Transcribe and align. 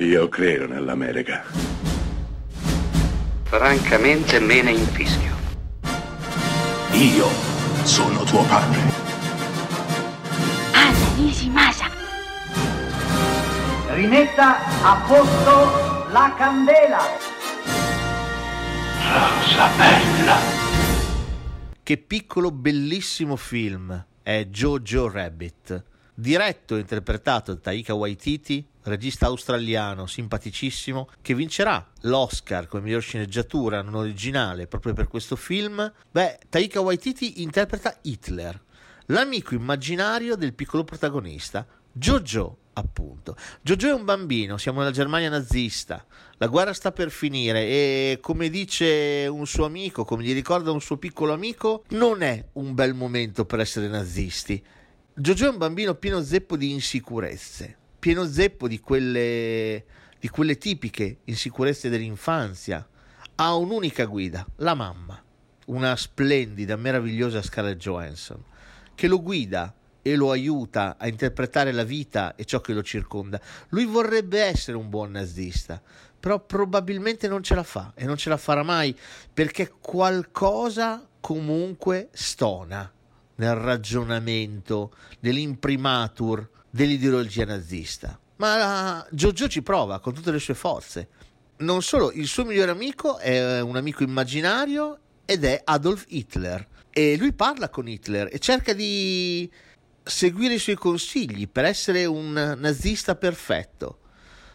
Io 0.00 0.28
credo 0.28 0.68
nell'America. 0.68 1.42
Francamente 3.42 4.38
me 4.38 4.62
ne 4.62 4.70
infischio. 4.70 5.34
Io 6.92 7.26
sono 7.82 8.22
tuo 8.22 8.44
padre. 8.44 8.80
Anna 10.72 11.14
Nishimasa. 11.16 11.90
Rimetta 13.88 14.58
a 14.84 15.04
posto 15.04 16.06
la 16.12 16.32
candela. 16.38 17.00
Rosa 19.02 19.68
bella. 19.76 20.36
Che 21.82 21.96
piccolo 21.96 22.52
bellissimo 22.52 23.34
film 23.34 24.06
è 24.22 24.44
Jojo 24.44 25.10
Rabbit, 25.10 25.84
diretto 26.20 26.74
e 26.74 26.80
interpretato 26.80 27.54
da 27.54 27.60
Taika 27.60 27.94
Waititi, 27.94 28.66
regista 28.82 29.26
australiano 29.26 30.06
simpaticissimo, 30.06 31.10
che 31.22 31.32
vincerà 31.32 31.86
l'Oscar 32.02 32.66
come 32.66 32.82
miglior 32.82 33.02
sceneggiatura 33.02 33.82
non 33.82 33.94
originale 33.94 34.66
proprio 34.66 34.94
per 34.94 35.06
questo 35.06 35.36
film. 35.36 35.92
Beh, 36.10 36.40
Taika 36.48 36.80
Waititi 36.80 37.42
interpreta 37.42 37.96
Hitler, 38.02 38.60
l'amico 39.06 39.54
immaginario 39.54 40.34
del 40.34 40.54
piccolo 40.54 40.82
protagonista, 40.82 41.64
Jojo 41.92 42.58
appunto. 42.72 43.36
Jojo 43.60 43.88
è 43.88 43.92
un 43.92 44.04
bambino, 44.04 44.56
siamo 44.56 44.80
nella 44.80 44.90
Germania 44.90 45.28
nazista, 45.28 46.04
la 46.38 46.48
guerra 46.48 46.72
sta 46.72 46.90
per 46.90 47.10
finire 47.10 47.60
e 47.62 48.18
come 48.20 48.50
dice 48.50 49.28
un 49.30 49.46
suo 49.46 49.66
amico, 49.66 50.04
come 50.04 50.24
gli 50.24 50.32
ricorda 50.32 50.72
un 50.72 50.80
suo 50.80 50.96
piccolo 50.96 51.32
amico, 51.32 51.84
non 51.90 52.22
è 52.22 52.44
un 52.54 52.74
bel 52.74 52.94
momento 52.94 53.44
per 53.44 53.60
essere 53.60 53.86
nazisti. 53.86 54.64
Jojo 55.20 55.46
è 55.46 55.48
un 55.48 55.58
bambino 55.58 55.96
pieno 55.96 56.22
zeppo 56.22 56.56
di 56.56 56.70
insicurezze, 56.70 57.76
pieno 57.98 58.24
zeppo 58.24 58.68
di 58.68 58.78
quelle, 58.78 59.84
di 60.16 60.28
quelle 60.28 60.56
tipiche 60.58 61.18
insicurezze 61.24 61.88
dell'infanzia. 61.88 62.86
Ha 63.34 63.54
un'unica 63.56 64.04
guida, 64.04 64.46
la 64.58 64.74
mamma, 64.74 65.20
una 65.66 65.96
splendida, 65.96 66.76
meravigliosa 66.76 67.42
Scarlett 67.42 67.78
Johansson, 67.78 68.44
che 68.94 69.08
lo 69.08 69.20
guida 69.20 69.74
e 70.02 70.14
lo 70.14 70.30
aiuta 70.30 70.94
a 70.96 71.08
interpretare 71.08 71.72
la 71.72 71.82
vita 71.82 72.36
e 72.36 72.44
ciò 72.44 72.60
che 72.60 72.72
lo 72.72 72.84
circonda. 72.84 73.40
Lui 73.70 73.86
vorrebbe 73.86 74.40
essere 74.40 74.76
un 74.76 74.88
buon 74.88 75.10
nazista, 75.10 75.82
però 76.20 76.38
probabilmente 76.38 77.26
non 77.26 77.42
ce 77.42 77.56
la 77.56 77.64
fa 77.64 77.90
e 77.96 78.04
non 78.04 78.16
ce 78.16 78.28
la 78.28 78.36
farà 78.36 78.62
mai 78.62 78.96
perché 79.34 79.72
qualcosa 79.80 81.04
comunque 81.18 82.08
stona 82.12 82.92
nel 83.38 83.54
ragionamento, 83.54 84.94
nell'imprimatur 85.20 86.48
dell'ideologia 86.70 87.44
nazista. 87.44 88.18
Ma 88.36 89.04
Giorgio 89.10 89.48
ci 89.48 89.62
prova 89.62 90.00
con 90.00 90.14
tutte 90.14 90.30
le 90.30 90.38
sue 90.38 90.54
forze. 90.54 91.08
Non 91.58 91.82
solo, 91.82 92.12
il 92.12 92.28
suo 92.28 92.44
migliore 92.44 92.70
amico 92.70 93.18
è 93.18 93.60
un 93.60 93.76
amico 93.76 94.04
immaginario 94.04 94.98
ed 95.24 95.44
è 95.44 95.60
Adolf 95.64 96.04
Hitler. 96.08 96.66
E 96.90 97.16
lui 97.16 97.32
parla 97.32 97.68
con 97.68 97.88
Hitler 97.88 98.28
e 98.30 98.38
cerca 98.38 98.72
di 98.72 99.50
seguire 100.02 100.54
i 100.54 100.58
suoi 100.58 100.76
consigli 100.76 101.48
per 101.48 101.64
essere 101.64 102.06
un 102.06 102.32
nazista 102.58 103.14
perfetto, 103.14 104.00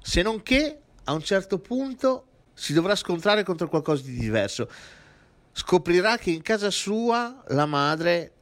se 0.00 0.22
non 0.22 0.42
che 0.42 0.78
a 1.04 1.12
un 1.12 1.22
certo 1.22 1.58
punto 1.58 2.26
si 2.54 2.72
dovrà 2.72 2.94
scontrare 2.94 3.42
contro 3.42 3.68
qualcosa 3.68 4.02
di 4.04 4.14
diverso. 4.14 4.70
Scoprirà 5.52 6.16
che 6.16 6.30
in 6.30 6.42
casa 6.42 6.70
sua 6.70 7.42
la 7.48 7.66
madre 7.66 8.32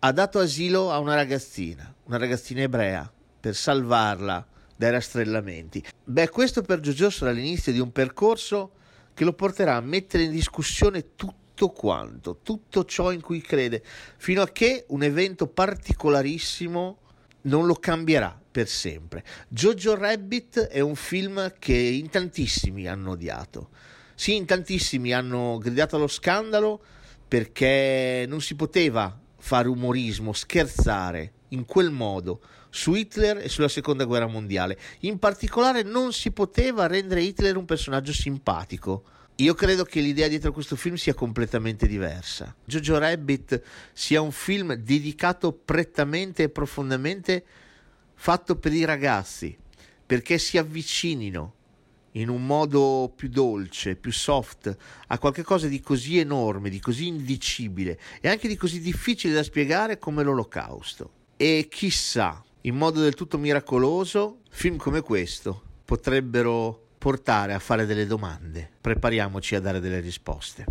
ha 0.00 0.12
dato 0.12 0.38
asilo 0.38 0.92
a 0.92 0.98
una 0.98 1.14
ragazzina, 1.14 1.92
una 2.04 2.18
ragazzina 2.18 2.60
ebrea, 2.60 3.10
per 3.40 3.54
salvarla 3.54 4.46
dai 4.76 4.90
rastrellamenti. 4.92 5.84
Beh, 6.04 6.28
questo 6.28 6.62
per 6.62 6.80
Giorgio 6.80 7.10
sarà 7.10 7.32
l'inizio 7.32 7.72
di 7.72 7.80
un 7.80 7.90
percorso 7.90 8.72
che 9.14 9.24
lo 9.24 9.32
porterà 9.32 9.74
a 9.74 9.80
mettere 9.80 10.22
in 10.22 10.30
discussione 10.30 11.16
tutto 11.16 11.70
quanto, 11.70 12.38
tutto 12.42 12.84
ciò 12.84 13.10
in 13.10 13.20
cui 13.20 13.40
crede, 13.40 13.82
fino 14.16 14.42
a 14.42 14.48
che 14.48 14.84
un 14.88 15.02
evento 15.02 15.48
particolarissimo 15.48 16.98
non 17.42 17.66
lo 17.66 17.74
cambierà 17.74 18.40
per 18.50 18.68
sempre. 18.68 19.24
Jojo 19.48 19.96
Rabbit 19.96 20.60
è 20.60 20.78
un 20.78 20.94
film 20.94 21.54
che 21.58 21.74
in 21.74 22.08
tantissimi 22.08 22.86
hanno 22.86 23.12
odiato. 23.12 23.70
Sì, 24.14 24.36
in 24.36 24.46
tantissimi 24.46 25.12
hanno 25.12 25.58
gridato 25.58 25.96
allo 25.96 26.06
scandalo 26.06 26.80
perché 27.26 28.24
non 28.28 28.40
si 28.40 28.54
poteva 28.54 29.26
fare 29.38 29.68
umorismo, 29.68 30.32
scherzare 30.32 31.32
in 31.48 31.64
quel 31.64 31.90
modo 31.90 32.40
su 32.70 32.94
Hitler 32.94 33.38
e 33.38 33.48
sulla 33.48 33.68
seconda 33.68 34.04
guerra 34.04 34.26
mondiale. 34.26 34.78
In 35.00 35.18
particolare 35.18 35.82
non 35.82 36.12
si 36.12 36.30
poteva 36.30 36.86
rendere 36.86 37.22
Hitler 37.22 37.56
un 37.56 37.64
personaggio 37.64 38.12
simpatico 38.12 39.04
io 39.40 39.54
credo 39.54 39.84
che 39.84 40.00
l'idea 40.00 40.26
dietro 40.26 40.50
questo 40.50 40.74
film 40.74 40.96
sia 40.96 41.14
completamente 41.14 41.86
diversa. 41.86 42.52
Jojo 42.64 42.98
Rabbit 42.98 43.62
sia 43.92 44.20
un 44.20 44.32
film 44.32 44.74
dedicato 44.74 45.52
prettamente 45.52 46.42
e 46.42 46.48
profondamente 46.48 47.44
fatto 48.14 48.56
per 48.56 48.72
i 48.72 48.84
ragazzi, 48.84 49.56
perché 50.04 50.38
si 50.38 50.58
avvicinino 50.58 51.54
in 52.12 52.28
un 52.28 52.44
modo 52.46 53.12
più 53.14 53.28
dolce, 53.28 53.96
più 53.96 54.12
soft, 54.12 54.74
a 55.08 55.18
qualcosa 55.18 55.66
di 55.66 55.80
così 55.80 56.18
enorme, 56.18 56.70
di 56.70 56.80
così 56.80 57.06
indicibile 57.06 57.98
e 58.20 58.28
anche 58.28 58.48
di 58.48 58.56
così 58.56 58.80
difficile 58.80 59.34
da 59.34 59.42
spiegare 59.42 59.98
come 59.98 60.22
l'Olocausto. 60.22 61.10
E 61.36 61.68
chissà, 61.70 62.42
in 62.62 62.76
modo 62.76 63.00
del 63.00 63.14
tutto 63.14 63.38
miracoloso, 63.38 64.40
film 64.50 64.76
come 64.76 65.00
questo 65.02 65.62
potrebbero 65.84 66.86
portare 66.98 67.54
a 67.54 67.58
fare 67.58 67.86
delle 67.86 68.06
domande. 68.06 68.68
Prepariamoci 68.80 69.54
a 69.54 69.60
dare 69.60 69.80
delle 69.80 70.00
risposte. 70.00 70.66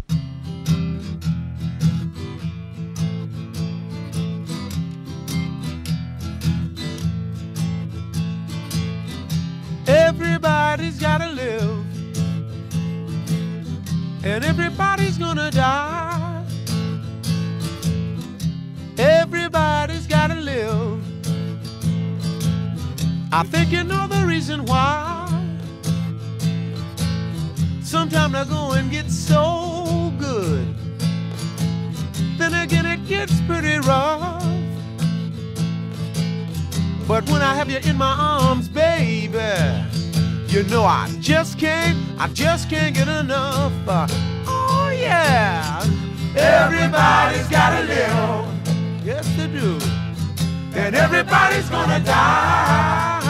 Everybody's 9.86 11.00
gotta 11.00 11.17
and 14.28 14.44
everybody's 14.44 15.18
gonna 15.18 15.50
die. 15.50 16.44
Everybody's 18.98 20.06
gotta 20.06 20.36
live. 20.36 21.02
I 23.32 23.44
think 23.44 23.72
you 23.72 23.84
know 23.84 24.06
the 24.08 24.26
reason 24.28 24.66
why. 24.66 25.24
Sometimes 27.82 28.36
I 28.36 28.44
go 28.44 28.74
and 28.74 28.92
get 28.92 29.10
so 29.10 30.12
good. 30.20 30.76
Then 32.38 32.54
again, 32.54 32.86
it 32.86 33.08
gets 33.08 33.40
pretty 33.42 33.80
rough. 33.80 34.44
But 37.08 37.30
when 37.30 37.42
I 37.42 37.56
have 37.56 37.72
you 37.72 37.80
in 37.90 37.96
my 37.96 38.14
arms, 38.20 38.68
baby, 38.68 39.87
you 40.50 40.64
know 40.64 40.84
I 40.84 41.10
just 41.20 41.60
can't, 41.60 41.98
I 42.20 42.28
just 42.30 42.70
can't 42.70 42.96
get 42.96 43.08
enough. 43.08 43.74
Uh, 43.88 44.08
oh 44.48 44.90
yeah, 44.96 45.82
everybody's 46.36 47.48
gotta 47.50 47.86
live. 47.86 49.06
Yes, 49.06 49.28
they 49.38 49.48
do. 49.48 49.80
And 50.74 50.96
everybody's 50.96 51.70
gonna 51.70 52.00
die. 52.04 53.24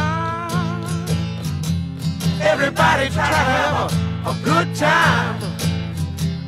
Everybody 2.41 3.09
try 3.09 3.29
to 3.29 3.35
have 3.35 3.91
a 3.93 4.07
a 4.27 4.35
good 4.43 4.75
time. 4.75 5.41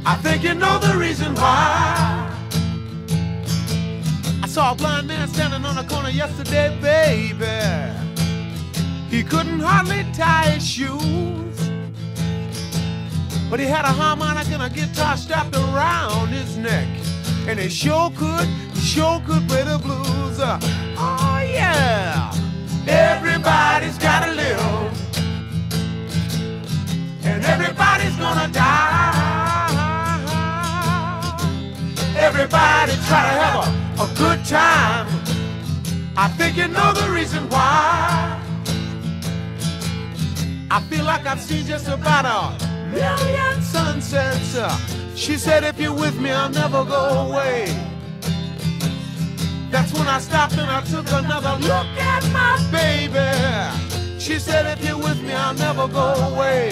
I 0.06 0.16
think 0.16 0.44
you 0.44 0.53
know 0.53 0.80
the 0.80 0.97
reason 0.97 1.34
why. 1.36 2.28
I 4.44 4.47
saw 4.47 4.74
a 4.74 4.75
blind 4.75 5.07
man 5.07 5.28
standing 5.30 5.63
on 5.63 5.78
a 5.78 5.84
corner 5.88 6.09
yesterday, 6.09 6.78
baby. 6.81 7.99
He 9.09 9.24
couldn't 9.24 9.59
hardly 9.59 10.06
tie 10.14 10.52
his 10.52 10.68
shoes. 10.68 11.57
But 13.50 13.60
he 13.60 13.66
had 13.66 13.86
a 13.86 13.94
harmonica 14.01 14.54
and 14.54 14.63
a 14.63 14.69
guitar 14.69 15.18
strapped 15.18 15.56
around 15.56 16.28
his 16.28 16.57
neck. 16.57 16.88
And 17.48 17.60
he 17.60 17.69
sure 17.69 18.12
could, 18.16 18.48
sure 18.75 19.19
could 19.25 19.48
play 19.48 19.63
the 19.63 19.80
blues. 19.80 20.39
Uh, 20.39 20.60
oh 20.98 21.42
yeah, 21.51 22.31
everybody's 22.88 23.98
gotta 23.98 24.34
live 24.34 24.89
and 27.24 27.44
everybody's 27.45 28.16
gonna 28.18 28.51
die. 28.51 29.30
Everybody 32.18 32.94
try 33.07 33.22
to 33.30 33.34
have 33.42 33.56
a, 33.66 34.04
a 34.04 34.07
good 34.16 34.45
time. 34.45 35.07
I 36.18 36.28
think 36.38 36.57
you 36.57 36.68
know 36.68 36.94
the 36.94 37.10
reason 37.12 37.50
why. 37.50 38.29
I 40.71 40.80
feel 40.81 41.04
like 41.04 41.25
I've 41.25 41.42
seen 41.42 41.66
just 41.66 41.88
about 41.88 42.25
a 42.25 42.92
million 42.92 43.62
sunsets. 43.62 44.56
She 45.16 45.36
said, 45.36 45.63
if 45.63 45.80
you're 45.80 45.94
with 45.94 46.19
me, 46.21 46.30
I'll 46.30 46.50
never 46.50 46.86
go 46.86 47.27
away. 47.27 47.66
That's 49.71 49.92
when 49.94 50.07
I 50.07 50.19
stopped 50.19 50.57
and 50.57 50.69
I 50.69 50.81
took 50.81 51.12
another 51.12 51.57
look 51.60 51.88
at 51.98 52.24
my 52.31 52.57
baby. 52.71 54.19
she 54.19 54.38
said, 54.38 54.66
if 54.77 54.86
you're 54.86 54.98
with 54.98 55.21
me, 55.24 55.33
I'll 55.33 55.56
never 55.56 55.88
go 55.88 56.13
away. 56.31 56.72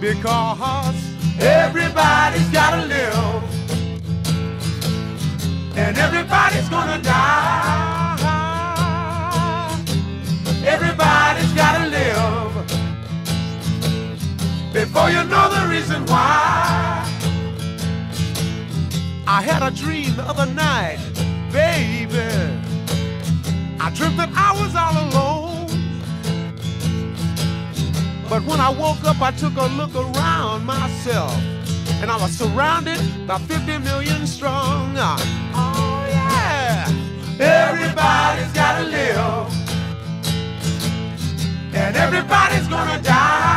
Because 0.00 0.96
everybody's 1.38 2.48
gotta 2.48 2.86
live. 2.86 3.42
And 5.76 5.98
everybody's 5.98 6.68
gonna 6.70 7.02
die. 7.02 7.91
Had 19.62 19.72
a 19.72 19.76
dream 19.76 20.16
the 20.16 20.22
other 20.24 20.46
night, 20.54 20.98
baby. 21.52 22.18
I 23.78 23.90
dreamt 23.94 24.16
that 24.16 24.30
I 24.34 24.50
was 24.60 24.74
all 24.74 24.96
alone. 25.06 25.68
But 28.28 28.42
when 28.44 28.60
I 28.60 28.70
woke 28.70 29.04
up, 29.04 29.20
I 29.20 29.30
took 29.30 29.56
a 29.56 29.66
look 29.66 29.94
around 29.94 30.64
myself. 30.64 31.36
And 32.00 32.10
I 32.10 32.16
was 32.20 32.32
surrounded 32.36 32.98
by 33.26 33.38
50 33.38 33.78
million 33.78 34.26
strong. 34.26 34.96
Oh, 34.98 36.06
yeah. 36.08 36.88
Everybody's 37.38 38.52
gotta 38.52 38.84
live. 38.84 39.52
And 41.74 41.96
everybody's 41.96 42.66
gonna 42.66 43.00
die. 43.02 43.51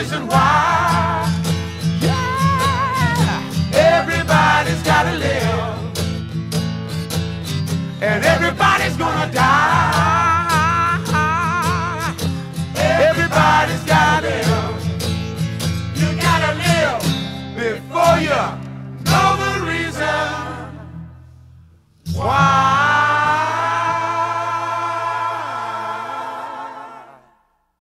Reason 0.00 0.26
why. 0.28 1.28
Yeah. 2.00 3.42
Everybody's 3.74 4.82
gotta 4.82 5.14
live. 5.18 5.78
And 8.00 8.24
everybody's 8.24 8.96
gonna 8.96 9.30
die. 9.30 10.30
Everybody's 13.08 13.84
gotta 13.84 14.26
live. 14.26 14.80
You 16.00 16.08
gotta 16.26 16.52
live 16.64 17.02
before 17.60 18.16
you 18.26 18.42
know 19.04 19.28
the 19.42 19.52
reason 19.70 20.28
why. 22.14 22.69